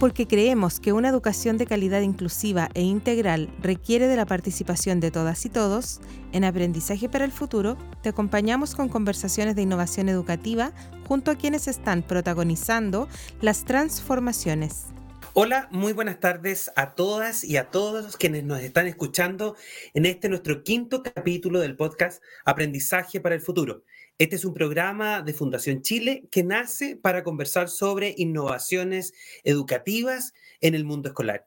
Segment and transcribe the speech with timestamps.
[0.00, 5.10] porque creemos que una educación de calidad inclusiva e integral requiere de la participación de
[5.10, 6.00] todas y todos,
[6.32, 10.72] en Aprendizaje para el Futuro te acompañamos con conversaciones de innovación educativa
[11.06, 13.08] junto a quienes están protagonizando
[13.42, 14.86] las transformaciones.
[15.34, 19.54] Hola, muy buenas tardes a todas y a todos quienes nos están escuchando
[19.92, 23.84] en este nuestro quinto capítulo del podcast Aprendizaje para el Futuro.
[24.20, 30.74] Este es un programa de Fundación Chile que nace para conversar sobre innovaciones educativas en
[30.74, 31.46] el mundo escolar.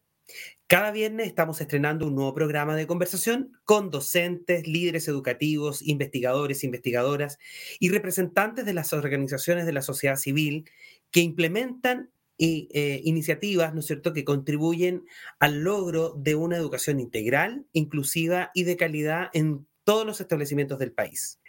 [0.65, 7.38] Cada viernes estamos estrenando un nuevo programa de conversación con docentes, líderes educativos, investigadores, investigadoras
[7.79, 10.67] y representantes de las organizaciones de la sociedad civil
[11.12, 12.09] que implementan
[12.40, 15.05] eh, iniciativas, ¿no es cierto?, que contribuyen
[15.37, 20.91] al logro de una educación integral, inclusiva y de calidad en todos los establecimientos del
[20.91, 21.40] país.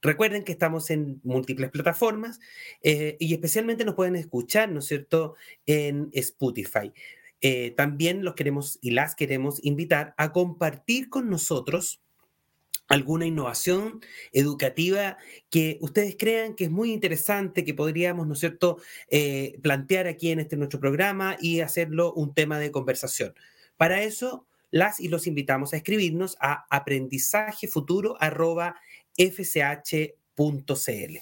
[0.00, 2.38] Recuerden que estamos en múltiples plataformas
[2.82, 5.34] eh, y especialmente nos pueden escuchar, ¿no es cierto?,
[5.66, 6.92] en Spotify.
[7.40, 12.00] Eh, también los queremos y las queremos invitar a compartir con nosotros
[12.86, 14.00] alguna innovación
[14.32, 15.18] educativa
[15.50, 18.78] que ustedes crean que es muy interesante, que podríamos, ¿no es cierto?,
[19.10, 23.34] eh, plantear aquí en este nuestro programa y hacerlo un tema de conversación.
[23.76, 28.74] Para eso, las y los invitamos a escribirnos a aprendizajefuturo.com
[29.18, 31.18] fch.cl.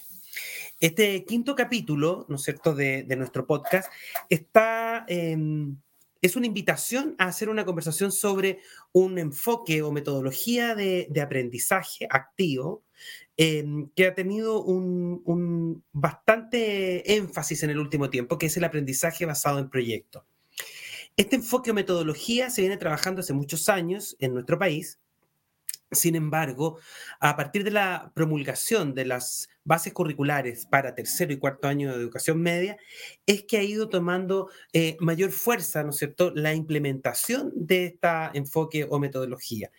[0.79, 3.91] Este quinto capítulo, ¿no cierto?, de, nuestro podcast
[4.29, 5.75] está, em,
[6.21, 8.59] es una invitación a hacer una conversación sobre
[8.91, 12.83] un enfoque o metodología de, aprendizaje activo
[13.37, 19.25] em, que ha tenido un, bastante énfasis en el último tiempo, que es el aprendizaje
[19.25, 20.25] basado en proyectos.
[21.15, 24.99] Este enfoque o metodología se viene trabajando hace muchos años en nuestro país
[25.91, 26.79] sin embargo,
[27.19, 32.01] a partir de la promulgación de las bases curriculares para tercero y cuarto año de
[32.01, 32.77] educación media,
[33.25, 38.07] es que ha ido tomando eh, mayor fuerza, ¿no es cierto?, la implementación de este
[38.33, 39.71] enfoque o metodología.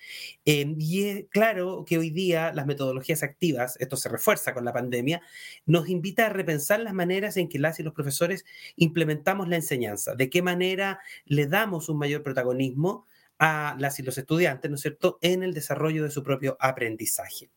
[0.45, 4.73] Em, y es claro que hoy día las metodologías activas, esto se refuerza con la
[4.73, 5.23] pandemia,
[5.65, 8.45] nos invita a repensar las maneras en que las y los profesores
[8.77, 13.07] implementamos la enseñanza, de qué manera le damos un mayor protagonismo
[13.39, 17.51] a las y los estudiantes, ¿no es cierto?, en el desarrollo de su propio aprendizaje.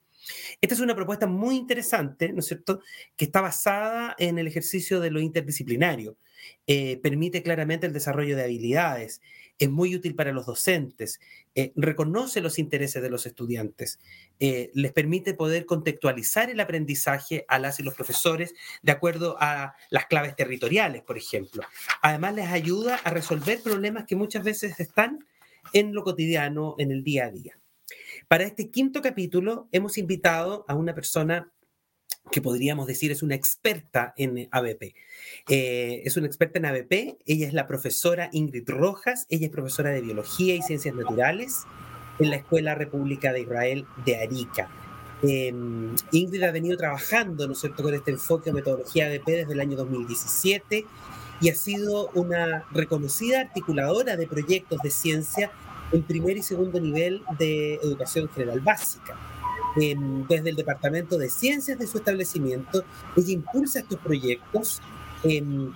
[0.59, 2.81] Esta es una propuesta muy interesante, ¿no es cierto?,
[3.17, 6.17] que está basada en el ejercicio de lo interdisciplinario.
[6.65, 9.21] Eh, permite claramente el desarrollo de habilidades,
[9.59, 11.19] es muy útil para los docentes,
[11.53, 13.99] eh, reconoce los intereses de los estudiantes,
[14.39, 19.75] eh, les permite poder contextualizar el aprendizaje a las y los profesores de acuerdo a
[19.91, 21.61] las claves territoriales, por ejemplo.
[22.01, 25.23] Además, les ayuda a resolver problemas que muchas veces están
[25.73, 27.57] en lo cotidiano, en el día a día.
[28.27, 31.51] Para este quinto capítulo hemos invitado a una persona
[32.31, 34.93] que podríamos decir es una experta en ABP.
[35.49, 39.89] Eh, es una experta en ABP, ella es la profesora Ingrid Rojas, ella es profesora
[39.89, 41.63] de Biología y Ciencias Naturales
[42.19, 44.69] en la Escuela República de Israel de Arica.
[45.23, 49.59] Em, Ingrid ha venido trabajando, ¿no es con este enfoque de metodología ABP desde el
[49.59, 50.85] año 2017
[51.41, 55.51] y ha sido una reconocida articuladora de proyectos de ciencia
[55.91, 59.17] en primer y segundo nivel de educación general básica.
[59.75, 62.83] desde el Departamento de Ciencias de su establecimiento,
[63.15, 64.81] ella impulsa estos proyectos,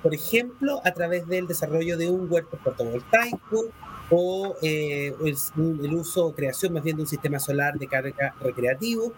[0.01, 3.69] por ejemplo, a través del desarrollo de un huerto fotovoltaico
[4.09, 9.13] o eh, el, uso o creación más bien de un sistema solar de carga recreativo,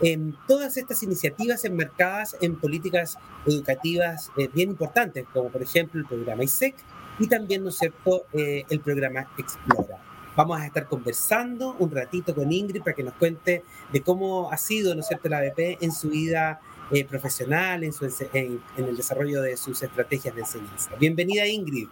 [0.00, 6.06] en todas estas iniciativas enmarcadas en políticas educativas eh, bien importantes, como por ejemplo el
[6.06, 6.74] programa ISEC
[7.18, 9.98] y también, ¿no es cierto?, eh, el programa Explora.
[10.36, 13.62] Vamos a estar conversando un ratito con Ingrid para que nos cuente
[13.92, 17.92] de cómo ha sido, ¿no es cierto?, la ABP en su vida eh, profesional, en,
[17.92, 20.90] su, en el desarrollo de sus estrategias de enseñanza.
[20.98, 21.88] Bienvenida, Ingrid.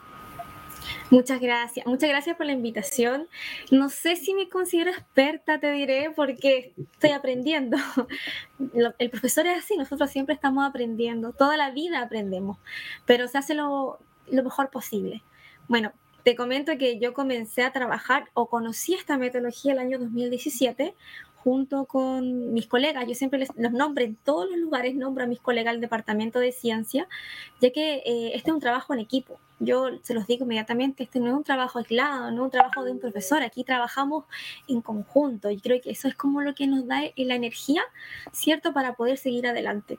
[1.11, 3.29] Muchas gracias, muchas gracias por la invitación.
[3.71, 7.77] No sé si me considero experta, te diré, porque estoy aprendiendo.
[8.99, 12.59] El profesor es así, nosotros siempre estamos aprendiendo, toda la vida aprendemos,
[13.05, 13.99] pero se hace lo,
[14.31, 15.23] mejor posible.
[15.69, 15.93] Bueno,
[16.23, 20.95] te comento que yo comencé a trabajar o conocí esta metodología el año 2017
[21.43, 25.27] junto con mis colegas, yo siempre les, los nombro en todos los lugares, nombro a
[25.27, 27.09] mis colegas del Departamento de Ciencia,
[27.61, 29.39] ya que eh, este es un trabajo en equipo.
[29.59, 32.85] Yo se los digo inmediatamente, este no es un trabajo aislado, no es un trabajo
[32.85, 34.25] de un profesor, aquí trabajamos
[34.69, 37.83] en conjunto y creo que eso es como lo que nos da la energía,
[38.33, 39.99] ¿cierto?, para poder seguir adelante.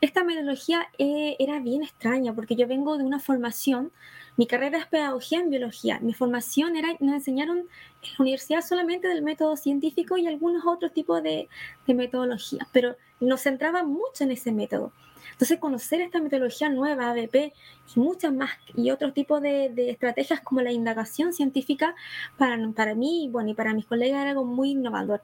[0.00, 3.90] Esta metodología eh, era bien extraña porque yo vengo de una formación
[4.38, 5.98] mi carrera es pedagogía en biología.
[5.98, 10.92] Mi formación era, nos enseñaron en la universidad solamente del método científico y algunos otros
[10.92, 11.48] tipos de,
[11.88, 14.92] de metodologías, pero nos centraba mucho en ese método.
[15.32, 17.52] Entonces, conocer esta metodología nueva, ABP,
[17.96, 21.96] y muchas más, y otros tipos de, estrategias como la indagación científica,
[22.36, 25.20] para, para mí bueno, y para mis colegas era algo muy innovador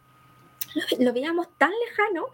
[0.99, 2.27] lo, veíamos tan lejano,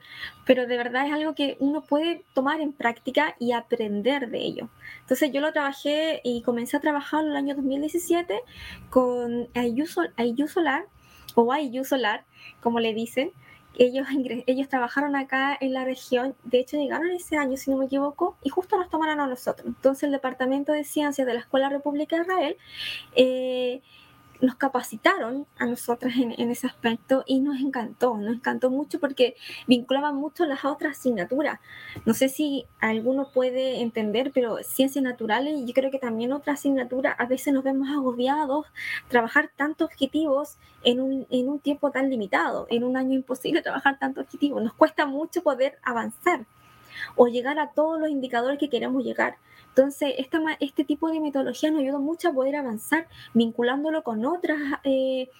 [0.47, 4.69] pero de verdad es algo que uno puede tomar en práctica y aprender de ello.
[5.01, 8.43] Entonces yo lo trabajé y comencé a trabajar en el año 2017
[8.89, 10.87] con IU Solar
[11.35, 12.25] o IU Solar,
[12.61, 13.33] como le dicen.
[13.79, 14.09] Ellos,
[14.49, 18.37] ellos trabajaron acá en la región, de hecho llegaron ese año, si no me equivoco,
[18.43, 19.65] y justo nos tomaron a nosotros.
[19.65, 22.57] Entonces el Departamento de Ciencias de la Escuela República de Israel
[23.15, 23.83] eh,
[24.41, 30.17] nos capacitaron a nosotras en, ese aspecto y nos encantó, nos encantó mucho porque vinculaban
[30.17, 31.61] mucho las otras asignaturas.
[32.07, 37.13] No sé si alguno puede entender, pero ciencias naturales, yo creo que también otra asignatura,
[37.13, 38.67] a veces nos vemos agobiados,
[39.09, 43.99] trabajar tantos objetivos en un, en un tiempo tan limitado, en un año imposible trabajar
[43.99, 46.47] tantos objetivos, nos cuesta mucho poder avanzar
[47.17, 49.37] o llegar a todos los indicadores que queremos llegar.
[49.69, 54.58] Entonces, esta, este tipo de metodología nos ayuda mucho a poder avanzar vinculándolo con otras
[54.85, 55.31] eh,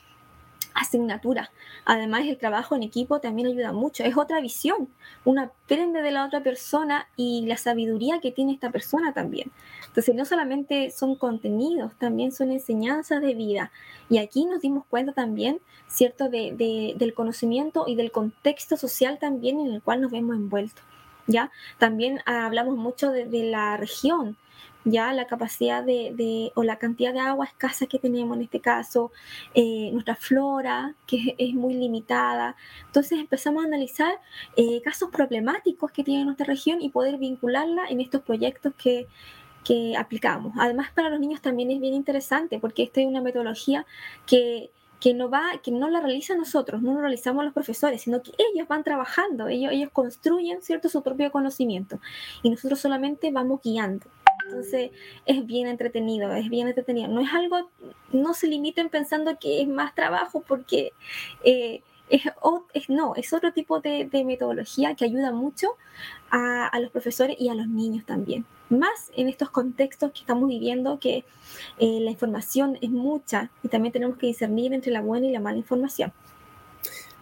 [0.75, 1.51] asignaturas.
[1.85, 4.05] Además, el trabajo en equipo también ayuda mucho.
[4.05, 4.89] Es otra visión.
[5.25, 9.51] Uno aprende de la otra persona y la sabiduría que tiene esta persona también.
[9.87, 13.73] Entonces, no solamente son contenidos, también son enseñanzas de vida.
[14.09, 19.73] Y aquí nos dimos cuenta también, ¿cierto?, del conocimiento y del contexto social también en
[19.73, 20.85] el cual nos vemos envueltos.
[21.31, 21.51] ¿Ya?
[21.79, 24.37] También hablamos mucho de, la región,
[24.85, 29.13] ya la capacidad de, o la cantidad de agua escasa que tenemos en este caso,
[29.55, 32.57] eh, nuestra flora, que es, muy limitada.
[32.87, 34.13] Entonces empezamos a analizar
[34.57, 39.07] eh, casos problemáticos que tiene nuestra región y poder vincularla en estos proyectos que,
[39.65, 40.55] que aplicamos.
[40.59, 43.87] Además, para los niños también es bien interesante porque esta es una metodología
[44.27, 48.23] que que no va, que no la realizan nosotros, no lo realizamos los profesores, sino
[48.23, 52.01] que ellos van trabajando, ellos, ellos construyen cierto su propio conocimiento
[52.43, 54.07] y nosotros solamente vamos guiando.
[54.47, 54.91] Entonces
[55.27, 57.09] es bien entretenido, es bien entretenido.
[57.09, 57.71] No es algo,
[58.13, 60.93] no se limiten pensando que es más trabajo porque
[61.45, 65.77] eh, es, no, es otro tipo de, metodología que ayuda mucho
[66.31, 68.45] a, los profesores y a los niños también.
[68.69, 71.25] Más en estos contextos que estamos viviendo, que
[71.79, 75.41] eh, la información es mucha y también tenemos que discernir entre la buena y la
[75.41, 76.13] mala información.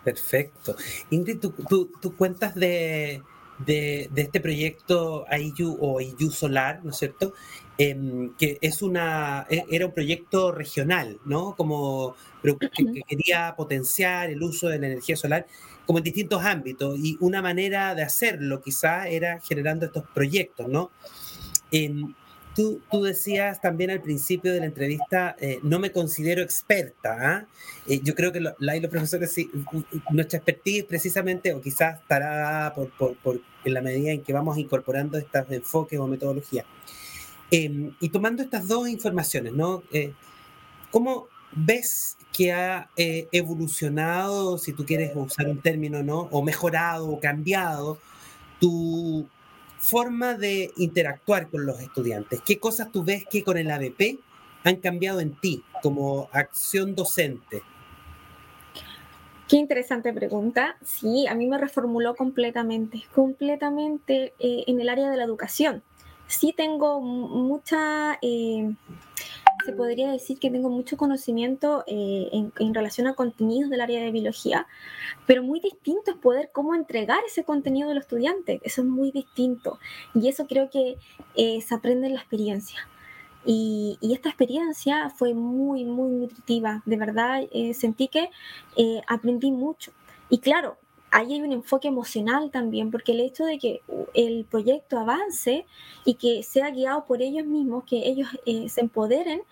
[0.04, 0.76] Perfecto.
[1.10, 3.22] Ingrid, tú, cuentas de,
[3.58, 7.34] de, este proyecto AIU o AIU Solar, ¿no es cierto?
[7.80, 11.54] Em, que es una, e, era un proyecto regional, ¿no?
[11.54, 15.46] Como que, quería potenciar el uso de la energía solar
[15.86, 20.90] como en distintos ámbitos y una manera de hacerlo quizá era generando estos proyectos, ¿no?
[21.70, 22.14] Em,
[22.56, 27.16] tú, tú, decías también al principio de la entrevista, eh, no me considero experta.
[27.20, 27.46] ¿ah?
[27.86, 29.48] Eh, yo creo que la y los profesores, sí,
[30.10, 34.58] nuestra expertise precisamente, o quizás estará por, por, por, en la medida en que vamos
[34.58, 36.66] incorporando estos enfoques o metodologías.
[37.50, 39.52] Em, y tomando estas dos informaciones.
[39.92, 40.12] Eh,
[40.90, 46.28] ¿Cómo ves que ha eh, evolucionado, si tú quieres usar un término, ¿no?
[46.30, 47.98] O mejorado o cambiado
[48.60, 49.26] tu
[49.78, 52.42] forma de interactuar con los estudiantes?
[52.44, 54.18] ¿Qué cosas tú ves que con el ABP
[54.64, 57.62] han cambiado en ti como acción docente?
[59.48, 60.76] Qué interesante pregunta.
[60.84, 65.82] Sí, a mí me reformuló completamente, completamente eh, en el área de la educación
[66.28, 68.74] sí tengo mucha, eh,
[69.64, 74.12] se podría decir que tengo mucho conocimiento eh, en, relación a contenidos del área de
[74.12, 74.66] biología,
[75.26, 78.60] pero muy distinto es poder cómo entregar ese contenido a los estudiantes.
[78.62, 79.80] Eso es muy distinto
[80.14, 80.98] y eso creo que
[81.34, 82.78] eh, se aprende en la experiencia.
[83.44, 86.82] Y, y, esta experiencia fue muy, muy nutritiva.
[86.84, 88.28] De verdad, sentí que
[89.06, 89.92] aprendí mucho.
[90.28, 90.76] Y claro,
[91.10, 93.82] ahí hay un enfoque emocional también, porque el hecho de que
[94.14, 95.66] el proyecto avance
[96.04, 99.42] y que sea guiado por ellos mismos, que ellos eh, se empoderen,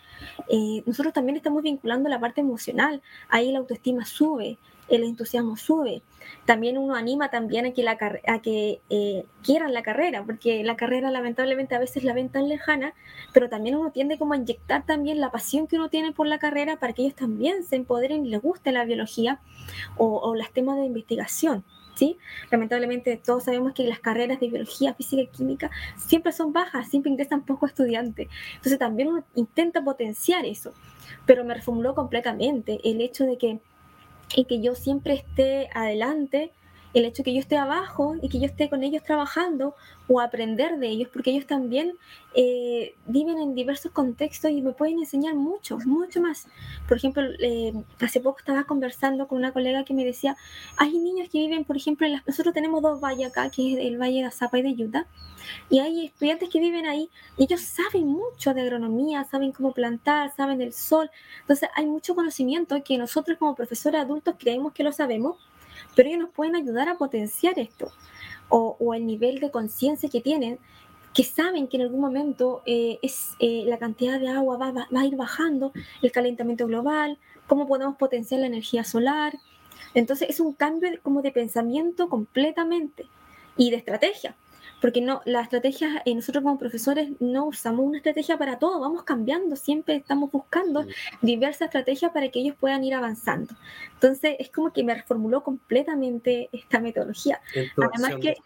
[0.49, 3.03] eh, nosotros también estamos vinculando la parte emocional.
[3.29, 6.03] Ahí la autoestima sube, el entusiasmo sube.
[6.45, 7.73] También uno anima también a
[8.41, 12.95] que, eh, quieran la carrera, porque la carrera lamentablemente a veces la ven tan lejana,
[13.33, 16.39] pero también uno tiende como a inyectar también la pasión que uno tiene por la
[16.39, 19.41] carrera para que ellos también se empoderen y les guste la biología
[19.97, 21.65] o, o los temas de investigación.
[21.95, 22.19] ¿Sí?
[22.51, 27.11] Lamentablemente todos sabemos que las carreras de biología, física y química siempre son bajas, siempre
[27.11, 28.29] ingresan pocos estudiantes.
[28.57, 30.75] Entonces también uno intenta potenciar eso,
[31.25, 33.61] pero me reformuló completamente el hecho de que
[34.35, 36.53] y que yo siempre esté adelante
[36.95, 39.75] el hecho que yo esté abajo y que yo esté con ellos trabajando
[40.09, 41.95] o aprender de ellos, porque ellos también
[42.35, 46.47] eh, viven en diversos contextos y me pueden enseñar mucho, mucho más.
[46.89, 50.37] Por ejemplo, eh, hace poco estaba conversando con una colega que me decía,
[50.77, 54.21] hay niños que viven, por ejemplo, nosotros tenemos dos valles acá, que es el Valle
[54.21, 55.07] de Azapa y de Utah,
[55.69, 60.35] y hay estudiantes que viven ahí y ellos saben mucho de agronomía, saben cómo plantar,
[60.37, 61.11] saben del sol.
[61.41, 65.37] Entonces hay mucho conocimiento que nosotros como profesores adultos creemos que lo sabemos,
[65.97, 67.91] pero ellos nos pueden ayudar a potenciar esto.
[68.49, 70.61] O, el nivel de conciencia que tienen,
[71.13, 74.87] que saben que en algún momento eh, es, eh, la cantidad de agua va, va,
[75.01, 75.73] a ir bajando,
[76.03, 79.37] el calentamiento global, cómo podemos potenciar la energía solar.
[79.95, 83.09] Entonces es un cambio como de pensamiento completamente
[83.57, 84.37] y de estrategia
[84.87, 89.03] porque no, la estrategia, eh, nosotros como profesores no usamos una estrategia para todo, vamos
[89.03, 90.87] cambiando, siempre estamos buscando
[91.23, 93.53] diversas estrategias para que ellos puedan ir avanzando.
[93.95, 97.41] Entonces, es como que me reformuló completamente esta metodología.
[97.77, 98.37] Además que,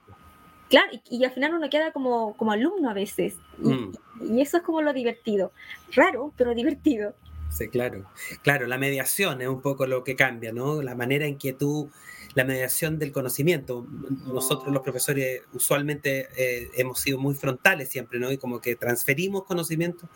[0.71, 3.91] claro, y, al final uno queda como, como alumno a veces, mm.
[4.35, 5.53] y eso es como lo divertido,
[5.93, 7.15] raro, pero divertido.
[7.51, 8.07] Sí, claro.
[8.41, 10.81] Claro, la mediación es un poco lo que cambia, ¿no?
[10.81, 11.91] La manera en que tú
[12.35, 13.87] la mediación del conocimiento.
[14.27, 18.31] Nosotros los profesores usualmente eh, hemos sido muy frontales siempre, ¿no?
[18.31, 20.09] Y como que transferimos conocimiento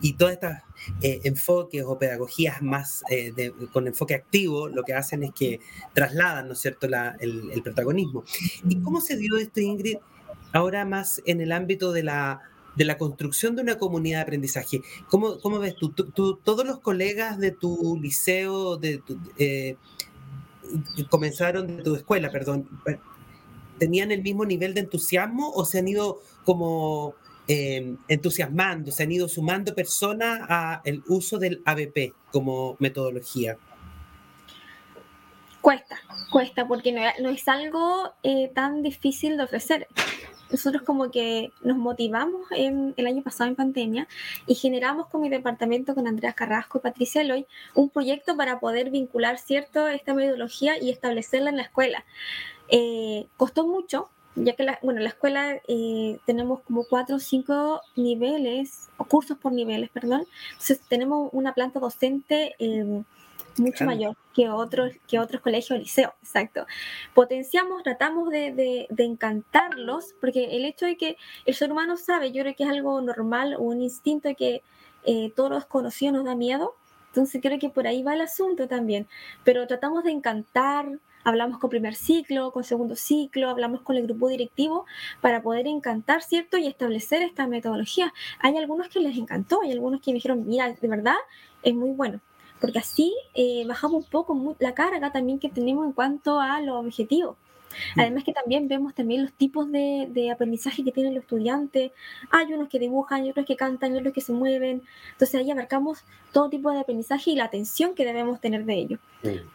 [0.00, 0.62] y todas estas
[1.02, 5.60] eh, enfoques o pedagogías más eh, con enfoque activo lo que hacen es que
[5.94, 6.86] trasladan, ¿no es cierto?,
[7.20, 8.24] el, protagonismo.
[8.68, 9.98] ¿Y cómo se dio esto, Ingrid,
[10.52, 12.40] ahora más en el ámbito de la
[12.76, 14.82] de la construcción de una comunidad de aprendizaje.
[15.08, 19.18] ¿Cómo, cómo ves tú, Todos los colegas de tu liceo, de tu,
[21.08, 22.68] comenzaron de tu escuela, perdón,
[23.78, 27.14] ¿tenían el mismo nivel de entusiasmo o se han ido como
[27.46, 33.56] eh, entusiasmando, se han ido sumando personas al uso del ABP como metodología?
[35.60, 35.98] Cuesta,
[36.30, 39.88] cuesta, porque no, es algo eh, tan difícil de ofrecer
[40.50, 44.08] nosotros como que nos motivamos en, el año pasado en pandemia
[44.46, 48.90] y generamos con mi departamento, con Andrea Carrasco y Patricia Eloy, un proyecto para poder
[48.90, 52.04] vincular cierto esta metodología y establecerla en la escuela.
[52.68, 57.80] Eh, costó mucho, ya que la, bueno, la escuela eh, tenemos como cuatro o cinco
[57.96, 60.26] niveles, cursos por niveles, perdón.
[60.52, 63.02] Entonces tenemos una planta docente eh,
[63.60, 66.66] mucho mayor que otros, que otros colegios o liceos, exacto.
[67.14, 68.52] Potenciamos, tratamos de,
[68.88, 72.70] de, encantarlos, porque el hecho de que el ser humano sabe, yo creo que es
[72.70, 74.62] algo normal, un instinto de que
[75.04, 76.74] eh, todo lo desconocido nos da miedo,
[77.08, 79.08] entonces creo que por ahí va el asunto también,
[79.44, 84.28] pero tratamos de encantar, hablamos con primer ciclo, con segundo ciclo, hablamos con el grupo
[84.28, 84.86] directivo
[85.20, 86.58] para poder encantar, ¿cierto?
[86.58, 88.12] Y establecer esta metodología.
[88.38, 91.16] Hay algunos que les encantó, hay algunos que me dijeron, mira, de verdad,
[91.62, 92.20] es muy bueno
[92.60, 96.84] porque así eh, bajamos un poco la carga también que tenemos en cuanto a los
[96.84, 97.36] objetivos.
[97.94, 98.00] Mm.
[98.00, 101.92] Además que también vemos también los tipos de, aprendizaje que tienen los estudiantes.
[102.30, 104.82] Hay unos que dibujan, hay otros que cantan, hay otros que se mueven.
[105.12, 109.00] Entonces ahí abarcamos todo tipo de aprendizaje y la atención que debemos tener de ellos.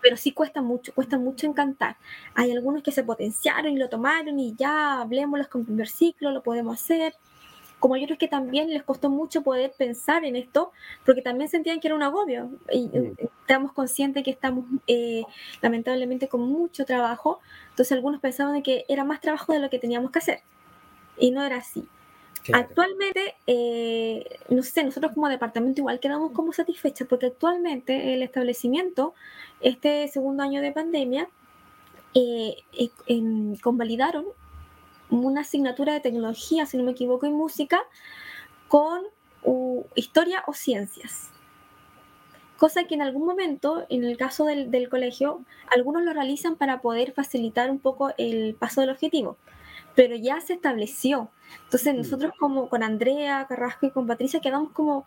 [0.01, 1.97] Pero sí cuesta mucho, cuesta mucho encantar.
[2.35, 6.43] Hay algunos que se potenciaron y lo tomaron y ya hablemoslos con primer ciclo, lo
[6.43, 7.15] podemos hacer
[7.83, 10.71] como yo creo que también les costó mucho poder pensar en esto,
[11.05, 12.49] porque también sentían que era un agobio.
[12.71, 13.15] Y mm.
[13.41, 15.25] estamos conscientes que estamos eh,
[15.61, 19.79] lamentablemente con mucho trabajo, entonces algunos pensaban de que era más trabajo de lo que
[19.79, 20.39] teníamos que hacer.
[21.17, 21.85] Y no era así.
[22.53, 29.13] Actualmente, eh, no sé, nosotros como departamento igual quedamos como satisfechos, porque actualmente el establecimiento,
[29.59, 31.27] este segundo año de pandemia,
[32.13, 32.63] eh,
[33.61, 34.23] convalidaron
[35.21, 37.81] una asignatura de tecnología, si no me equivoco, y música,
[38.67, 39.03] con
[39.95, 41.29] historia o ciencias.
[42.57, 45.41] Cosa que en algún momento, en el caso del, colegio,
[45.75, 49.37] algunos lo realizan para poder facilitar un poco el paso del objetivo,
[49.95, 51.29] pero ya se estableció.
[51.65, 51.97] Entonces mm.
[51.97, 55.05] nosotros como con Andrea Carrasco y con Patricia quedamos como,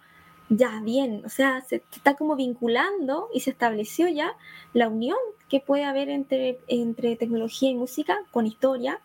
[0.51, 4.37] ya bien, o sea, se está como vinculando y se estableció ya
[4.75, 9.01] la unión que puede haber entre, entre tecnología y música con historia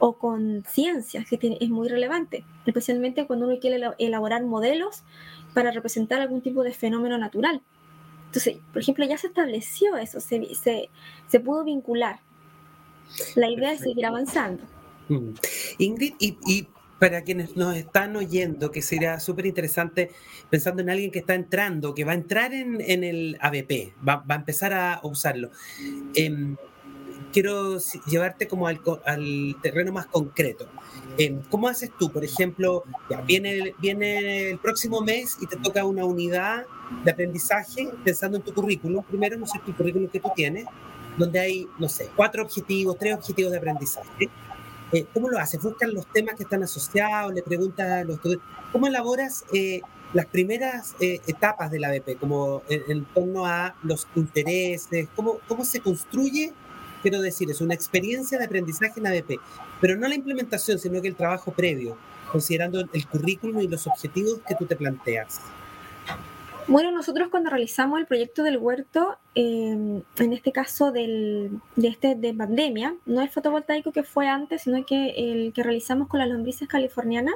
[0.00, 5.04] o con ciencias, que es muy relevante, especialmente cuando uno quiere elaborar modelos
[5.54, 7.62] para representar algún tipo de fenómeno natural.
[8.26, 10.88] Entonces, por ejemplo, ya se estableció eso, se, se,
[11.28, 12.20] se pudo vincular.
[13.34, 14.64] La idea es seguir avanzando.
[15.08, 15.34] Mm.
[15.78, 16.66] Ingrid, y,
[16.98, 20.10] para quienes nos están oyendo, que sería súper interesante
[20.50, 24.16] pensando en alguien que está entrando, que va a entrar en, en el ABP, va,
[24.16, 25.50] va, a empezar a usarlo.
[26.14, 26.56] Eh,
[27.32, 28.80] quiero llevarte como al,
[29.62, 30.66] terreno más concreto.
[31.18, 32.84] Em, ¿Cómo haces tú, por ejemplo,
[33.26, 36.64] viene, viene el próximo mes y te toca una unidad
[37.04, 40.66] de aprendizaje pensando en tu currículum, primero, no sé, tu currículum que tú tienes,
[41.16, 44.30] donde hay, no sé, cuatro objetivos, tres objetivos de aprendizaje.
[44.92, 45.62] Eh, ¿Cómo lo haces?
[45.62, 47.32] ¿Buscas los temas que están asociados?
[47.32, 48.48] ¿Le preguntas a los estudiantes?
[48.72, 49.82] ¿Cómo elaboras eh,
[50.12, 55.08] las primeras eh, etapas de la BP, como en, torno a los intereses?
[55.14, 56.52] ¿Cómo, ¿Cómo se construye?
[57.02, 59.40] Quiero decir, es una experiencia de aprendizaje en la BP,
[59.80, 61.96] pero no la implementación, sino que el trabajo previo,
[62.30, 65.40] considerando el currículum y los objetivos que tú te planteas.
[66.70, 72.14] Bueno, nosotros cuando realizamos el proyecto del huerto, em, en este caso del, de, este,
[72.14, 76.28] de pandemia, no el fotovoltaico que fue antes, sino que el que realizamos con las
[76.28, 77.34] lombrices californianas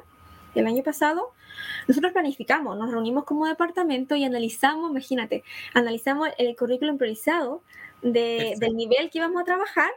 [0.54, 1.32] el año pasado,
[1.88, 5.44] nosotros planificamos, nos reunimos como departamento y analizamos, imagínate,
[5.74, 7.62] analizamos el currículum priorizado
[8.02, 9.90] de, del nivel que íbamos a trabajar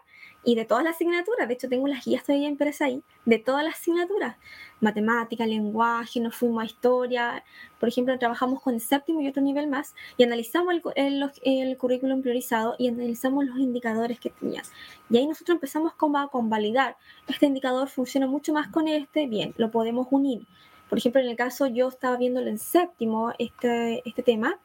[0.47, 1.45] y de todas las asignaturas.
[1.45, 4.37] De hecho, tengo las guías todavía impresas ahí, de todas las asignaturas
[4.79, 7.43] matemática, lenguaje, nos fuimos a historia,
[7.79, 12.21] por ejemplo, trabajamos con el séptimo y otro nivel más y analizamos el, el, currículum
[12.21, 14.61] priorizado y analizamos los indicadores que tenía.
[15.09, 16.95] Y ahí nosotros empezamos como a convalidar,
[17.27, 20.45] este indicador funciona mucho más con este, bien, lo podemos unir.
[20.89, 24.59] Por ejemplo, en el caso yo estaba viéndolo en séptimo, este, este tema,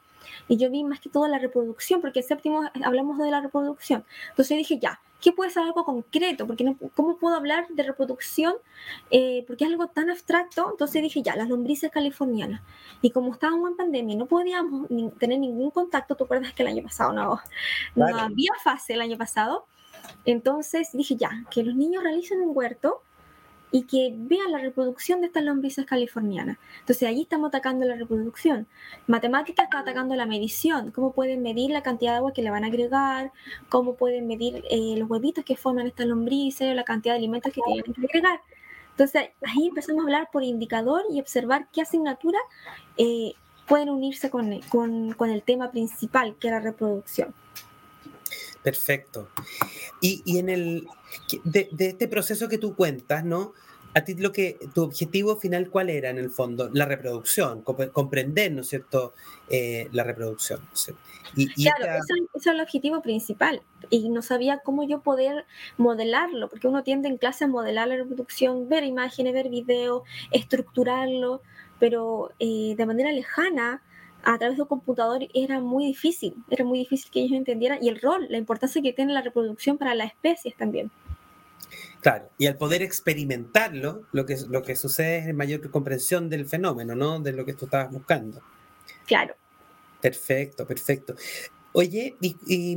[0.48, 4.04] y yo vi más que todo la reproducción, porque en séptimo hablamos de la reproducción.
[4.30, 6.46] Entonces dije, ya, ¿qué puede ser algo concreto?
[6.46, 8.54] Porque no, ¿Cómo puedo hablar de reproducción?
[9.10, 10.70] Eh, porque es algo tan abstracto.
[10.70, 12.60] Entonces dije, ya, las lombrices californianas.
[13.00, 14.88] Y como estábamos en pandemia, no podíamos
[15.18, 16.16] tener ningún contacto.
[16.16, 17.40] ¿Tú acuerdas que el año pasado no,
[17.94, 19.66] no había fase el año pasado?
[20.24, 23.02] Entonces dije, ya, que los niños realicen un huerto
[23.72, 26.58] y que vean la reproducción de estas lombrices californianas.
[26.80, 28.66] Entonces, allí estamos atacando la reproducción.
[29.06, 32.64] Matemática está atacando la medición, cómo pueden medir la cantidad de agua que le van
[32.64, 33.32] a agregar,
[33.70, 37.62] cómo pueden medir eh, los huevitos que forman estas lombrices, la cantidad de alimentos que
[37.64, 38.40] tienen que agregar.
[38.90, 42.38] Entonces, ahí empezamos a hablar por indicador y observar qué asignatura
[42.98, 43.32] eh,
[43.66, 47.34] pueden unirse con, con, con, el tema principal, que es la reproducción.
[48.62, 49.28] Perfecto.
[50.00, 50.86] Y, y en el
[51.44, 53.52] de, de, este proceso que tú cuentas, ¿no?
[53.94, 58.50] A ti lo que tu objetivo final cuál era en el fondo, la reproducción, comprender,
[58.52, 59.12] ¿no es cierto?
[59.50, 60.60] Eh, la reproducción.
[61.36, 62.14] Y, y claro, esta...
[62.14, 63.62] ese, es el objetivo principal.
[63.90, 65.44] Y no sabía cómo yo poder
[65.76, 71.42] modelarlo, porque uno tiende en clase a modelar la reproducción, ver imágenes, ver videos, estructurarlo,
[71.78, 73.82] pero eh, de manera lejana
[74.24, 77.88] a través de un computador era muy difícil, era muy difícil que ellos entendieran y
[77.88, 80.90] el rol, la importancia que tiene la reproducción para las especies también.
[82.00, 86.94] Claro, y al poder experimentarlo, lo que, lo que sucede es mayor comprensión del fenómeno,
[86.94, 87.20] ¿no?
[87.20, 88.42] De lo que tú estabas buscando.
[89.06, 89.34] Claro.
[90.00, 91.14] Perfecto, perfecto.
[91.72, 92.76] Oye, y,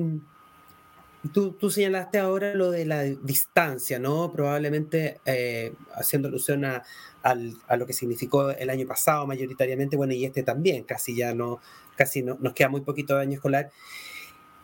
[1.33, 4.31] tú, tú, señalaste ahora lo de la distancia, ¿no?
[4.31, 6.83] Probablemente eh, haciendo alusión a,
[7.23, 11.59] a lo que significó el año pasado mayoritariamente, bueno, y este también, casi ya no,
[11.95, 13.71] casi no, nos queda muy poquito de año escolar.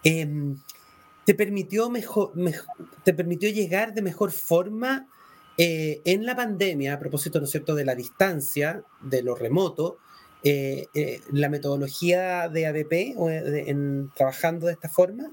[0.04, 0.28] Eh,
[1.26, 2.34] ¿te, permitió mejor,
[3.04, 5.08] ¿Te permitió llegar de mejor forma
[5.58, 9.98] eh, en la pandemia, a propósito, ¿no es cierto?, de la distancia, de lo remoto,
[10.44, 10.88] eh,
[11.32, 12.94] la metodología de ADP
[13.68, 15.32] en, trabajando de esta forma?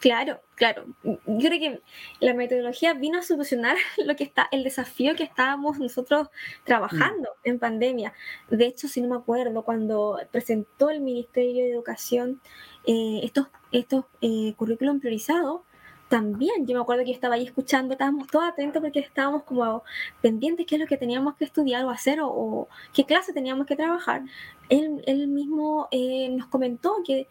[0.00, 0.84] Claro, claro.
[1.02, 1.80] Yo creo que
[2.20, 6.28] la metodología vino a solucionar lo que está, el desafío que estábamos nosotros
[6.64, 7.48] trabajando mm.
[7.48, 8.12] en pandemia.
[8.50, 12.40] De hecho, si no me acuerdo, cuando presentó el Ministerio de Educación
[12.86, 15.62] eh, estos, estos eh, currículum priorizados,
[16.08, 19.82] también yo me acuerdo que estaba ahí escuchando, estábamos todos atentos porque estábamos como
[20.20, 23.66] pendientes qué es lo que teníamos que estudiar o hacer o, o qué clase teníamos
[23.66, 24.22] que trabajar.
[24.68, 27.26] Él, él mismo eh, nos comentó que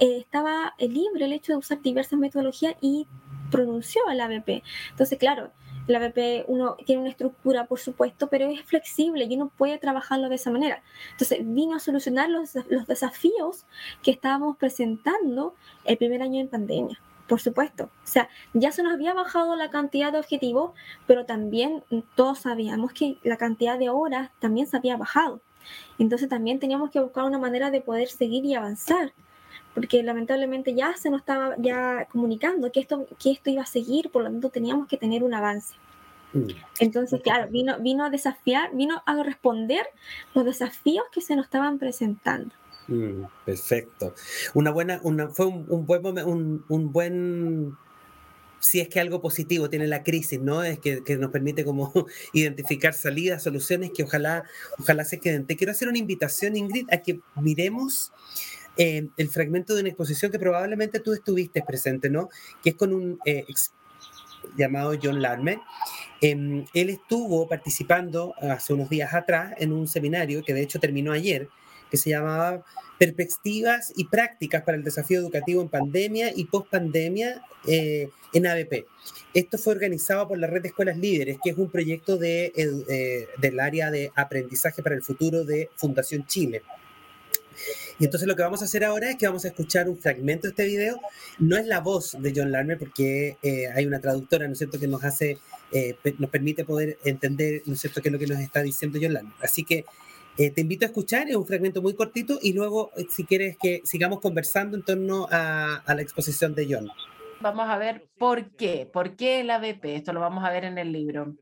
[0.00, 3.06] eh, estaba libre el hecho de usar diversas metodologías y
[3.50, 4.62] pronunció el ABP.
[4.90, 5.52] Entonces, claro,
[5.86, 10.28] el ABP uno tiene una estructura, por supuesto, pero es flexible y uno puede trabajarlo
[10.28, 10.82] de esa manera.
[11.12, 13.66] Entonces, vino a solucionar los, los desafíos
[14.02, 17.84] que estábamos presentando el primer año en pandemia por supuesto.
[17.84, 20.72] O sea, ya se nos había bajado la cantidad de objetivos,
[21.06, 21.82] pero también
[22.14, 25.40] todos sabíamos que la cantidad de horas también se había bajado.
[25.98, 29.14] Entonces también teníamos que buscar una manera de poder seguir y avanzar
[29.74, 34.10] porque lamentablemente ya se nos estaba ya comunicando que esto, que esto iba a seguir,
[34.10, 35.74] por lo tanto teníamos que tener un avance.
[36.32, 36.48] Mm.
[36.80, 39.86] Entonces, claro, vino, vino a desafiar, vino a responder
[40.34, 42.54] los desafíos que se nos estaban presentando.
[42.88, 44.14] Mm, perfecto.
[44.54, 47.76] Una buena, una, fue un, un buen un, un, buen
[48.58, 50.62] si es que algo positivo tiene la crisis, ¿no?
[50.62, 51.92] Es que, que, nos permite como
[52.32, 54.44] identificar salidas, soluciones que ojalá,
[54.78, 55.46] ojalá se queden.
[55.46, 58.12] Te quiero hacer una invitación, Ingrid, a que miremos
[58.76, 62.28] eh, el fragmento de una exposición que probablemente tú estuviste presente, ¿no?
[62.62, 63.44] Que es con un eh,
[64.56, 65.58] llamado John Larmer.
[66.20, 71.12] Eh, él estuvo participando hace unos días atrás en un seminario que de hecho terminó
[71.12, 71.48] ayer,
[71.90, 72.64] que se llamaba
[72.98, 78.86] Perspectivas y Prácticas para el Desafío Educativo en Pandemia y Postpandemia eh, en ABP.
[79.34, 83.26] Esto fue organizado por la Red de Escuelas Líderes, que es un proyecto de, eh,
[83.38, 86.62] del área de aprendizaje para el futuro de Fundación Chile.
[87.98, 90.46] Y entonces lo que vamos a hacer ahora es que vamos a escuchar un fragmento
[90.46, 91.00] de este video.
[91.38, 94.78] No es la voz de John Larner porque eh, hay una traductora, ¿no es cierto?,
[94.78, 95.38] que nos hace,
[95.72, 98.98] eh, nos permite poder entender, ¿no es cierto?, qué es lo que nos está diciendo
[99.00, 99.34] John Larner.
[99.40, 99.84] Así que
[100.38, 103.82] eh, te invito a escuchar, es un fragmento muy cortito y luego, si quieres que
[103.84, 106.88] sigamos conversando en torno a, a la exposición de John.
[107.40, 110.78] Vamos a ver por qué, por qué el ABP, esto lo vamos a ver en
[110.78, 111.34] el libro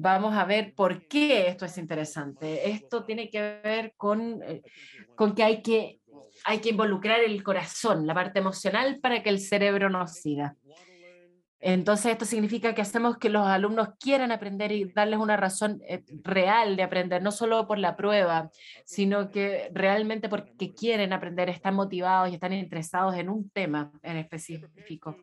[0.00, 2.70] vamos a ver por qué esto es interesante.
[2.70, 4.62] Esto tiene que ver con, eh,
[5.16, 6.00] con que hay, que
[6.44, 10.54] hay que involucrar el corazón, la parte emocional, para que el cerebro nos siga.
[11.60, 16.04] Entonces, esto significa que hacemos que los alumnos quieran aprender y darles una razón eh,
[16.22, 18.50] real de aprender, no solo por la prueba,
[18.84, 24.18] sino que realmente porque quieren aprender, están motivados y están interesados en un tema en
[24.18, 25.16] específico.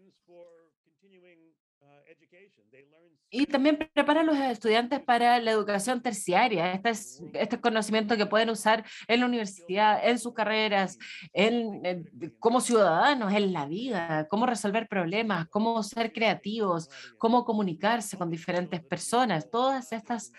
[3.38, 6.72] Y también prepara a los estudiantes para la educación terciaria.
[6.72, 10.98] Este es, este conocimiento que pueden usar en la universidad, en sus carreras,
[11.34, 12.06] en,
[12.40, 18.82] como ciudadanos, en la vida, cómo resolver problemas, cómo ser creativos, cómo comunicarse con diferentes
[18.82, 19.50] personas.
[19.52, 20.32] Todas estas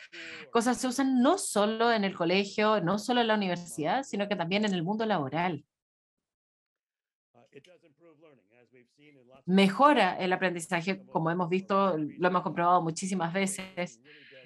[0.51, 4.37] cosas se usan no solo en el colegio, no solo en la universidad, sino que
[4.37, 5.67] también en el mundo laboral.
[9.47, 14.01] Mejora el aprendizaje, como hemos visto, lo hemos comprobado muchísimas veces.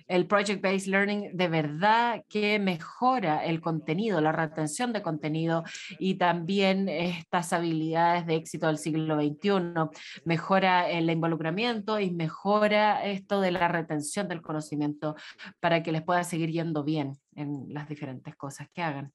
[0.07, 5.63] El Project Based Learning de verdad que mejora el contenido, la retención de contenido
[6.01, 9.89] y también estas habilidades de éxito del siglo XXI.
[10.25, 15.15] Mejora el involucramiento y mejora esto de la retención del conocimiento
[15.61, 19.13] para que les pueda seguir yendo bien en las diferentes cosas que hagan.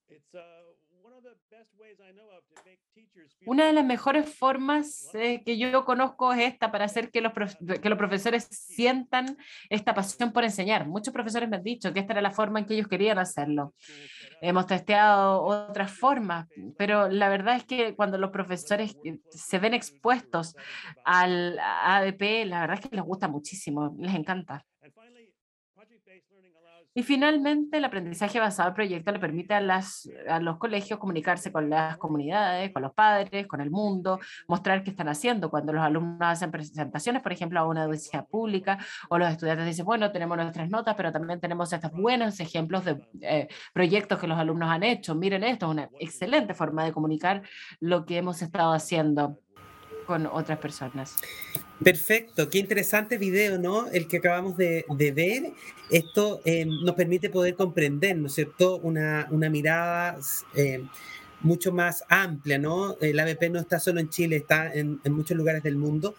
[3.45, 7.33] Una de las mejores formas eh, que yo conozco es esta para hacer que los,
[7.81, 9.37] que los profesores sientan
[9.69, 10.87] esta pasión por enseñar.
[10.87, 13.73] Muchos profesores me han dicho que esta era la forma en que ellos querían hacerlo.
[14.41, 16.47] Hemos testeado otras formas,
[16.77, 18.97] pero la verdad es que cuando los profesores
[19.29, 20.55] se ven expuestos
[21.03, 24.65] al ADP, la verdad es que les gusta muchísimo, les encanta.
[26.97, 31.51] Y finalmente, el aprendizaje basado en proyectos le permite a, las, a los colegios comunicarse
[31.51, 35.49] con las comunidades, con los padres, con el mundo, mostrar qué están haciendo.
[35.49, 38.77] Cuando los alumnos hacen presentaciones, por ejemplo, a una audiencia pública,
[39.09, 43.05] o los estudiantes dicen, bueno, tenemos nuestras notas, pero también tenemos estos buenos ejemplos de
[43.21, 45.15] eh, proyectos que los alumnos han hecho.
[45.15, 47.41] Miren esto, es una excelente forma de comunicar
[47.81, 49.37] lo que hemos estado haciendo
[50.05, 51.15] con otras personas.
[51.83, 53.87] Perfecto, qué interesante video, ¿no?
[53.87, 55.51] El que acabamos de, ver.
[55.89, 58.77] Esto eh, nos permite poder comprender, ¿no es cierto?
[58.77, 60.17] Una, una mirada
[60.55, 60.85] eh,
[61.41, 62.97] mucho más amplia, ¿no?
[63.01, 66.15] El ABP no está solo en Chile, está en, muchos lugares del mundo.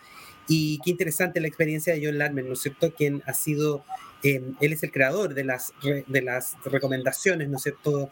[0.47, 2.95] Y qué interesante la experiencia de John Larmer, ¿no es cierto?
[2.95, 3.83] Quien ha sido,
[4.23, 5.73] eh, él es el creador de las,
[6.07, 8.11] de las recomendaciones, ¿no es cierto?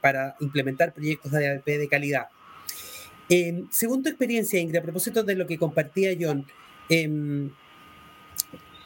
[0.00, 2.28] para implementar proyectos de ABP de calidad.
[3.70, 6.46] Según tu experiencia, Ingrid, a propósito de lo que compartía John,
[6.88, 7.50] Em,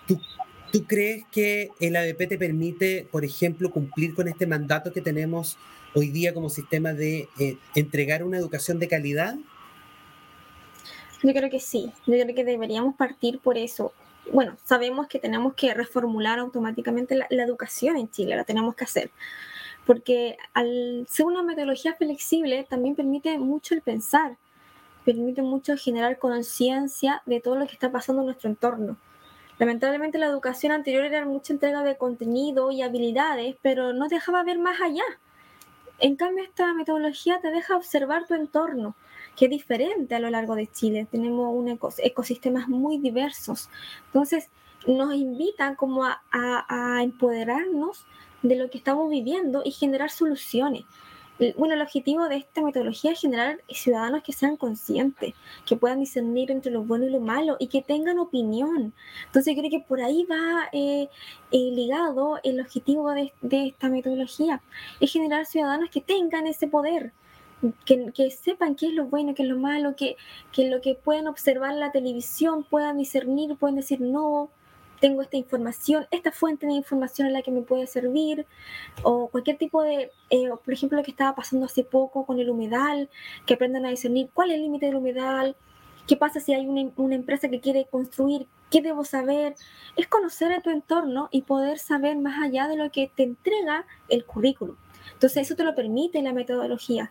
[0.07, 5.57] ¿tú, crees que el ABP te permite, por ejemplo, cumplir con este mandato que tenemos
[5.95, 9.37] hoy día como sistema de eh, entregar una educación de calidad?
[11.23, 13.93] Yo creo que sí, yo creo que deberíamos partir por eso.
[14.33, 18.85] Bueno, sabemos que tenemos que reformular automáticamente la, la educación en Chile, la tenemos que
[18.85, 19.11] hacer,
[19.89, 24.37] porque al ser una metodología flexible también permite mucho el pensar,
[25.07, 28.99] permite mucho generar conciencia de todo lo que está pasando en nuestro entorno.
[29.59, 34.59] Lamentablemente la educación anterior era mucha entrega de contenido y habilidades, pero no dejaba ver
[34.59, 35.05] más allá.
[36.01, 38.95] En cambio, esta metodología te deja observar tu entorno,
[39.37, 41.09] que es diferente a lo largo de Chile.
[41.11, 43.71] Tenemos un ecosistemas muy diversos.
[44.09, 44.51] Entonces,
[44.87, 48.05] nos invitan como a, a empoderarnos
[48.43, 50.85] de lo que estamos viviendo y generar soluciones
[51.57, 56.51] bueno, el objetivo de esta metodología es generar ciudadanos que sean conscientes, que puedan discernir
[56.51, 58.93] entre lo bueno y lo malo y que tengan opinión.
[59.27, 61.09] Entonces creo que por ahí va eh,
[61.53, 64.61] eh, ligado el objetivo de, esta metodología,
[64.99, 67.13] es generar ciudadanos que tengan ese poder.
[67.85, 70.17] Que, sepan qué es lo bueno, qué es lo malo, que,
[70.53, 74.49] que lo que puedan observar en la televisión puedan discernir, pueden decir no,
[75.01, 78.47] tengo esta información, esta fuente de información en la que me puede servir,
[79.03, 82.51] o cualquier tipo de, eh, por ejemplo, lo que estaba pasando hace poco con el
[82.51, 83.09] humedal,
[83.47, 85.57] que aprendan a discernir cuál es el límite del humedal,
[86.09, 88.47] ¿Qué pasa si hay una, una, empresa que quiere construir?
[88.71, 89.55] ¿Qué debo saber?
[89.95, 93.85] Es conocer a tu entorno y poder saber más allá de lo que te entrega
[94.09, 94.77] el currículum.
[95.13, 97.11] Entonces eso te lo permite la metodología,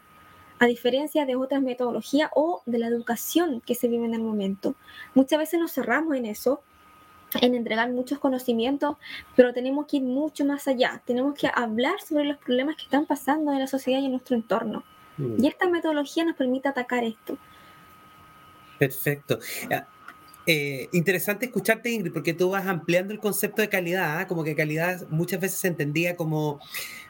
[0.57, 4.73] a diferencia de otras metodologías o de la educación que se vive en el momento.
[5.13, 6.61] Muchas veces nos cerramos en eso
[7.41, 8.97] en entregar muchos conocimientos,
[9.35, 11.01] pero tenemos que ir mucho más allá.
[11.05, 14.35] Tenemos que hablar sobre los problemas que están pasando en la sociedad y en nuestro
[14.35, 14.83] entorno.
[15.17, 15.43] Mm.
[15.43, 17.37] Y esta metodología nos permite atacar esto.
[18.77, 19.39] Perfecto.
[20.45, 24.27] Eh, interesante escucharte, Ingrid, porque tú vas ampliando el concepto de calidad, ¿ah?
[24.27, 26.61] como que calidad muchas veces se entendía como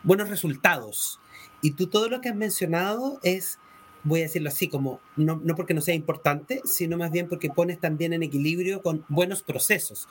[0.01, 1.19] buenos resultados.
[1.61, 3.59] Y tú todo lo que has mencionado es
[4.07, 7.49] voy a decirlo así, como no, no, porque no sea importante, sino más bien porque
[7.49, 10.07] pones también en equilibrio con buenos procesos.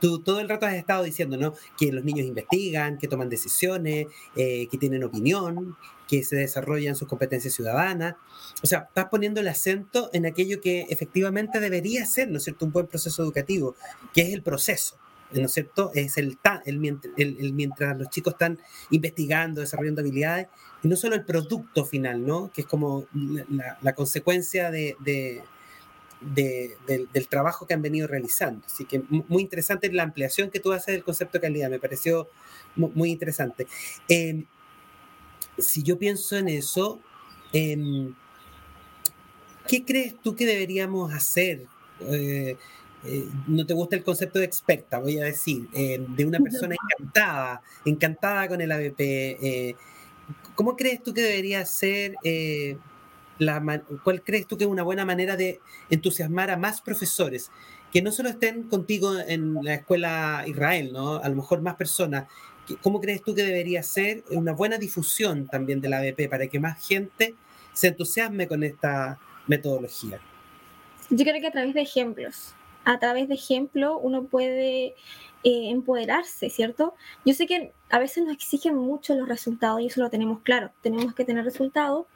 [0.00, 1.54] Tú todo el rato has estado diciendo, ¿no?
[1.76, 7.08] Que los niños investigan, que toman decisiones, eh, que tienen opinión, que se desarrollan sus
[7.08, 8.14] competencias ciudadanas.
[8.62, 12.66] O sea, estás poniendo el acento en aquello que efectivamente debería ser, ¿no es cierto?,
[12.66, 13.74] un buen proceso educativo,
[14.14, 14.99] que es el proceso.
[15.32, 15.90] ¿No es cierto?
[15.94, 18.58] Es el, el, el, mientras los chicos están
[18.90, 20.48] investigando, desarrollando habilidades,
[20.82, 22.50] y no solo el producto final, ¿no?
[22.52, 23.06] Que es como
[23.82, 24.96] la, consecuencia de,
[26.20, 28.64] del, trabajo que han venido realizando.
[28.66, 32.28] Así que muy interesante la ampliación que tú haces del concepto de calidad, me pareció
[32.76, 33.66] muy, interesante.
[34.08, 34.46] Em,
[35.58, 37.00] si yo pienso en eso,
[37.52, 38.14] em,
[39.66, 41.66] ¿qué crees tú que deberíamos hacer?
[42.00, 42.56] Eh,
[43.04, 46.74] eh, no te gusta el concepto de experta, voy a decir, eh, de una persona
[46.74, 49.00] encantada, encantada con el ABP.
[49.00, 49.76] Eh,
[50.54, 52.16] ¿Cómo crees tú que debería ser,
[53.38, 57.50] la, cuál crees tú que es una buena manera de entusiasmar a más profesores?
[57.90, 61.16] Que no solo estén contigo en la escuela Israel, ¿no?
[61.16, 62.28] A lo mejor más personas.
[62.82, 66.86] ¿Cómo crees tú que debería ser una buena difusión también del ABP para que más
[66.86, 67.34] gente
[67.72, 70.20] se entusiasme con esta metodología?
[71.08, 74.94] Yo creo que a través de ejemplos a través de ejemplo uno puede
[75.42, 76.94] eh, empoderarse, ¿cierto?
[77.24, 80.70] Yo sé que a veces nos exigen mucho los resultados y eso lo tenemos claro,
[80.82, 82.06] tenemos que tener resultados,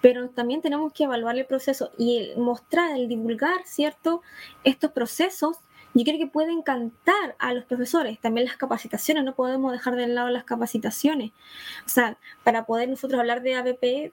[0.00, 4.22] pero también tenemos que evaluar el proceso y el mostrar, el divulgar, ¿cierto?
[4.64, 5.58] Estos procesos,
[5.94, 10.08] yo creo que puede encantar a los profesores, también las capacitaciones, no podemos dejar de
[10.08, 11.32] lado las capacitaciones.
[11.86, 14.12] O sea, para poder nosotros hablar de ABP,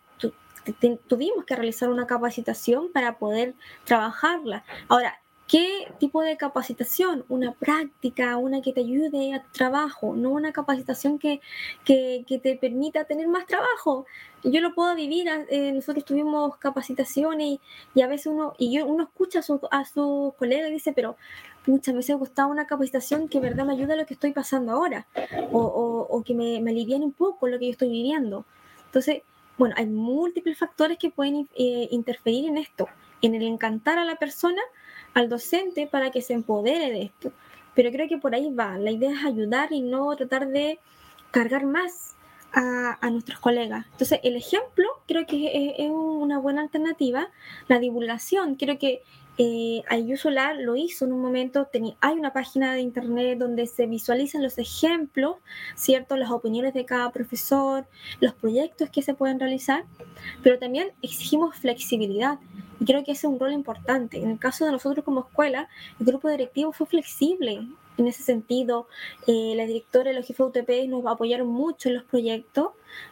[1.08, 4.64] tuvimos que realizar una capacitación para poder trabajarla.
[4.90, 7.26] Ahora, ¿Qué tipo de capacitación?
[7.28, 11.42] Una práctica, una que te ayude a trabajo, no una capacitación que,
[11.84, 14.06] que, te permita tener más trabajo.
[14.44, 17.60] Yo lo puedo vivir, eh, nosotros tuvimos capacitaciones
[17.96, 19.60] y, a veces uno, y yo, uno escucha a sus
[19.92, 21.18] su colegas y dice, pero
[21.66, 24.72] pucha, me hubiese gustado una capacitación que verdad me ayude a lo que estoy pasando
[24.74, 25.08] ahora
[25.52, 28.46] o, o, que me, me aliviane un poco lo que yo estoy viviendo.
[28.86, 29.24] Entonces,
[29.58, 32.88] bueno, hay múltiples factores que pueden eh, interferir en esto,
[33.24, 34.62] en el encantar a la persona
[35.14, 37.32] al docente para que se empodere de esto.
[37.76, 38.78] Pero creo que por ahí va.
[38.78, 40.80] La idea es ayudar y no tratar de
[41.32, 42.16] cargar más
[42.52, 43.86] a, nuestros colegas.
[43.92, 47.30] Entonces, el ejemplo creo que es, una buena alternativa.
[47.68, 49.04] La divulgación, creo que
[49.42, 51.70] eh, Ayusolar lo hizo en un momento.
[52.02, 55.38] Hay una página de internet donde se visualizan los ejemplos,
[55.76, 56.18] ¿cierto?
[56.18, 57.88] Las opiniones de cada profesor,
[58.20, 59.86] los proyectos que se pueden realizar,
[60.44, 62.38] pero también exigimos flexibilidad.
[62.82, 64.22] Y creo que ese es un rol importante.
[64.22, 65.70] En el caso de nosotros como escuela,
[66.02, 67.66] el grupo directivo fue flexible
[68.00, 68.88] en ese sentido.
[69.28, 72.70] Eh, la directora y los jefes de UTP nos apoyaron mucho en los proyectos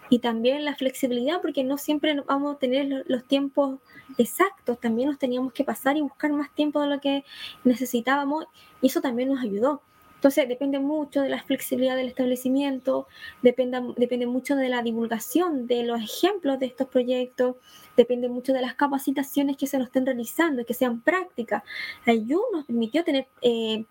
[0.10, 3.80] y también la flexibilidad, porque no siempre vamos a tener los tiempos
[4.18, 7.24] exactos, también nos teníamos que pasar y buscar más tiempo de lo que
[7.64, 8.46] necesitábamos
[8.82, 9.82] y eso también nos ayudó.
[10.16, 13.08] Entonces depende mucho de la flexibilidad del establecimiento,
[13.44, 17.58] depende, depende mucho de la divulgación de los ejemplos de estos proyectos,
[17.96, 21.62] depende mucho de las capacitaciones que se nos estén realizando que sean prácticas.
[22.08, 23.86] Ayú nos permitió tener eh,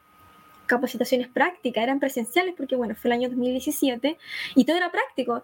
[0.66, 4.18] capacitaciones prácticas, eran presenciales porque, bueno, fue el año 2017
[4.54, 5.42] y todo era práctico.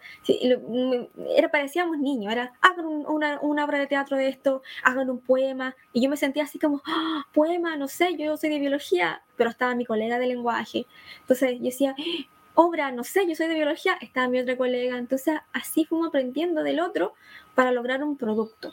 [1.36, 5.74] Era, parecíamos niños, era, hagan una, obra de teatro de esto, hagan un poema.
[5.92, 9.50] Y yo me sentía así como, ¡Ah, poema, no sé, yo soy de biología, pero
[9.50, 10.86] estaba mi colega de lenguaje.
[11.20, 11.94] Entonces yo decía,
[12.54, 14.98] obra, no sé, yo soy de biología, estaba mi otra colega.
[14.98, 17.14] Entonces así fuimos aprendiendo del otro
[17.54, 18.72] para lograr un producto.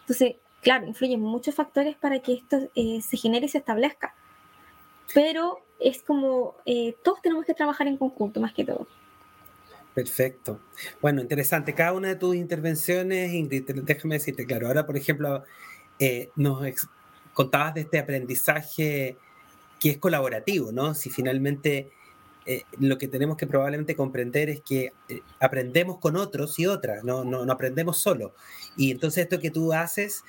[0.00, 4.14] Entonces, claro, influyen muchos factores para que esto eh, se genere y se establezca.
[5.12, 8.86] Pero es como eh, todos tenemos que trabajar en conjunto más que todo.
[9.94, 10.60] Perfecto.
[11.00, 11.74] Bueno, interesante.
[11.74, 15.44] Cada una de tus intervenciones, Ingrid, déjame decirte, claro, ahora por ejemplo,
[15.98, 16.64] eh, nos
[17.32, 19.16] contabas de este aprendizaje
[19.78, 20.94] que es colaborativo, ¿no?
[20.94, 21.90] Si finalmente
[22.46, 24.92] eh, lo que tenemos que probablemente comprender es que
[25.40, 28.34] aprendemos con otros y otras, no, no, no aprendemos solo.
[28.76, 30.24] Y entonces esto que tú haces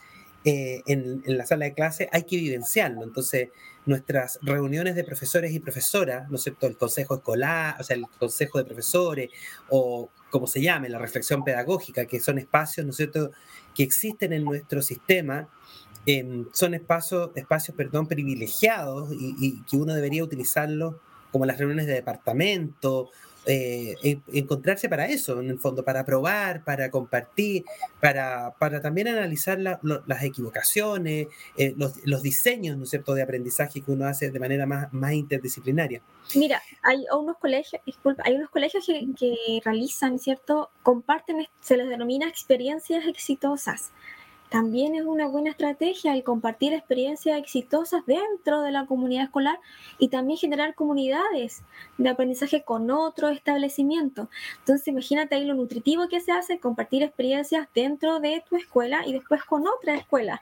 [0.48, 3.04] eh, en, la sala de clase, hay que vivenciarlo.
[3.04, 3.50] Entonces,
[3.86, 6.68] nuestras reuniones de profesores y profesoras, ¿no es cierto?
[6.68, 9.30] El consejo escolar, o sea, el consejo de profesores,
[9.70, 13.32] o como se llame, la reflexión pedagógica, que son espacios, ¿no es cierto?,
[13.74, 15.48] que existen en nuestro sistema,
[16.06, 20.96] em, son espacios, espacios perdón, privilegiados y, y, que uno debería utilizarlos
[21.32, 23.10] como las reuniones de departamento
[23.48, 27.64] eh, encontrarse para eso, en el fondo, para probar, para compartir,
[28.02, 31.28] para, para también analizar las equivocaciones,
[31.58, 36.02] eh, los, diseños, ¿no cierto?, de aprendizaje que uno hace de manera más, más interdisciplinaria.
[36.36, 41.88] Mira, hay unos colegios, disculpa, hay unos colegios que, que realizan, ¿cierto?, comparten, se les
[41.90, 43.92] denomina experiencias exitosas
[44.56, 49.60] también es una buena estrategia el compartir experiencias exitosas dentro de la comunidad escolar
[49.98, 51.66] y también generar comunidades
[51.98, 54.30] de aprendizaje con otro establecimiento.
[54.60, 59.12] Entonces, imagínate ahí lo nutritivo que se hace, compartir experiencias dentro de tu escuela y
[59.12, 60.42] después con otra escuela.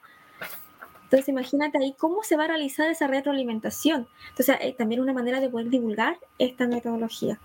[1.06, 4.08] Entonces, imagínate ahí cómo se va a realizar esa retroalimentación.
[4.30, 7.40] Entonces, eh, también una manera de poder divulgar esta metodología.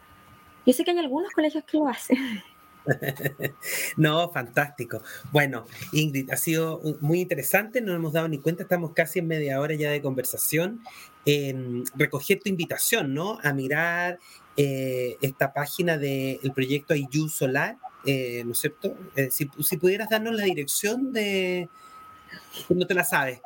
[0.67, 2.19] Yo sé que hay algunos colegios que lo hacen.
[3.96, 5.03] no, fantástico.
[5.33, 9.29] Bueno, Ingrid, ha sido muy interesante, no nos hemos dado ni cuenta, estamos casi en
[9.29, 10.81] media hora ya de conversación.
[11.27, 13.38] Eh, recoger tu invitación, ¿no?
[13.42, 14.18] A mirar
[14.57, 18.96] eh, esta página del proyecto IU Solar, eh, ¿no es cierto?
[19.14, 21.68] Eh, si pudieras darnos la dirección de,
[22.69, 23.41] no te la sabes.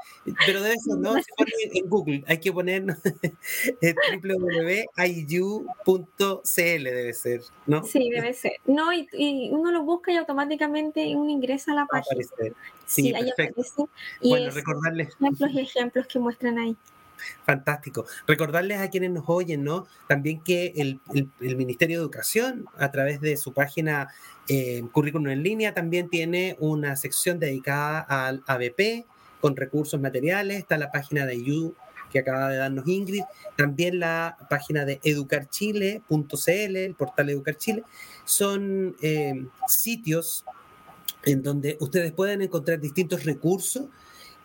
[0.47, 1.15] Pero debe ser, ¿no?
[1.15, 2.85] Se pone en Google, hay que poner
[4.23, 4.93] www.iu.cl,
[6.85, 7.85] debe ser, ¿no?
[7.85, 8.55] Sí, debe ser.
[8.67, 12.25] No, y, uno lo busca y automáticamente uno ingresa a la página.
[12.87, 13.89] Sí, sí, perfecto.
[14.21, 15.09] Y bueno, recordarles.
[15.21, 16.77] Ejemplos y ejemplos que muestran ahí.
[17.45, 18.07] Fantástico.
[18.27, 19.87] Recordarles a quienes nos oyen, ¿no?
[20.09, 21.01] También que el,
[21.57, 24.09] Ministerio de Educación, a través de su página
[24.49, 29.07] eh, Currículum en línea, también tiene una sección dedicada al ABP
[29.41, 30.59] con recursos materiales.
[30.59, 31.75] Está la página de You
[32.13, 33.23] que acaba de darnos Ingrid,
[33.57, 37.85] también la página de educarchile.cl, el portal Educar Chile,
[38.27, 40.45] son eh, sitios
[41.25, 43.87] en donde ustedes pueden encontrar distintos recursos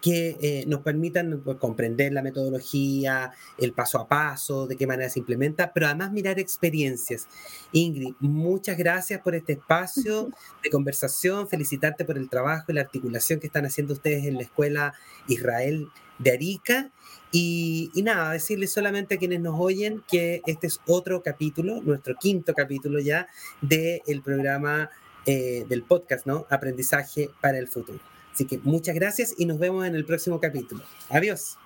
[0.08, 5.10] que eh, nos permitan pues, comprender la metodología, el paso a paso, de qué manera
[5.10, 7.28] se implementa, pero además mirar experiencias.
[7.74, 10.30] Ingrid, muchas gracias por este espacio
[10.64, 14.44] de conversación, felicitarte por el trabajo y la articulación que están haciendo ustedes en la
[14.44, 14.94] Escuela
[15.28, 15.90] Israel
[16.20, 16.90] de Arica.
[17.34, 22.54] Y, nada, decirles solamente a quienes nos oyen que este es otro capítulo, nuestro quinto
[22.54, 23.28] capítulo ya
[23.60, 24.90] del programa
[25.26, 26.48] eh, del podcast, ¿no?
[26.50, 28.00] Aprendizaje para el futuro.
[28.38, 30.84] Así que muchas gracias y nos vemos en el próximo capítulo.
[31.10, 31.58] Adiós.